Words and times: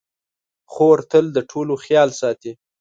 خور 0.71 0.97
تل 1.11 1.25
د 1.33 1.37
ټولو 1.51 1.73
خیال 1.83 2.09
ساتي. 2.21 2.51